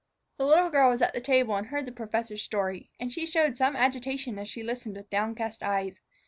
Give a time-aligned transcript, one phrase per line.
[0.37, 3.55] The little girl was at the table and heard the professor's story; and she showed
[3.55, 5.99] some agitation as she listened with downcast eyes.